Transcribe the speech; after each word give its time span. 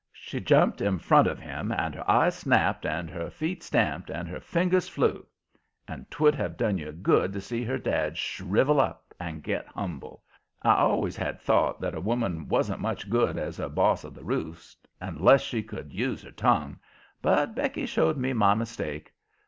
She 0.13 0.39
jumped 0.39 0.81
in 0.81 0.97
front 0.97 1.27
of 1.27 1.37
him, 1.37 1.71
and 1.71 1.93
her 1.93 2.09
eyes 2.09 2.33
snapped 2.35 2.87
and 2.87 3.07
her 3.11 3.29
feet 3.29 3.61
stamped 3.61 4.09
and 4.09 4.27
her 4.27 4.39
fingers 4.39 4.89
flew. 4.89 5.27
And 5.87 6.09
'twould 6.09 6.33
have 6.33 6.57
done 6.57 6.79
you 6.79 6.91
good 6.91 7.31
to 7.33 7.39
see 7.39 7.63
her 7.65 7.77
dad 7.77 8.17
shrivel 8.17 8.79
up 8.81 9.13
and 9.19 9.43
get 9.43 9.67
humble. 9.67 10.23
I 10.63 10.73
always 10.73 11.15
had 11.15 11.39
thought 11.39 11.79
that 11.81 11.93
a 11.93 12.01
woman 12.01 12.47
wasn't 12.49 12.79
much 12.81 13.11
good 13.11 13.37
as 13.37 13.59
a 13.59 13.69
boss 13.69 14.03
of 14.03 14.15
the 14.15 14.23
roost 14.23 14.87
unless 14.99 15.41
she 15.43 15.61
could 15.61 15.93
use 15.93 16.23
her 16.23 16.31
tongue, 16.31 16.79
but 17.21 17.53
Becky 17.53 17.85
showed 17.85 18.17
me 18.17 18.33
my 18.33 18.55
mistake. 18.55 19.13